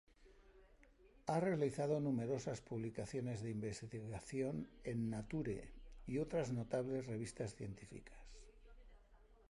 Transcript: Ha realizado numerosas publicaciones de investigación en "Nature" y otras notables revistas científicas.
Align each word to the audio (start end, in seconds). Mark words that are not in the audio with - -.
Ha 1.27 1.39
realizado 1.39 1.99
numerosas 1.99 2.59
publicaciones 2.59 3.43
de 3.43 3.51
investigación 3.51 4.67
en 4.83 5.11
"Nature" 5.11 5.69
y 6.07 6.17
otras 6.17 6.51
notables 6.51 7.05
revistas 7.05 7.53
científicas. 7.53 8.17